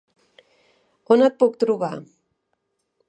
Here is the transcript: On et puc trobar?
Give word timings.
On 1.17 1.25
et 1.27 1.37
puc 1.43 1.61
trobar? 1.65 1.93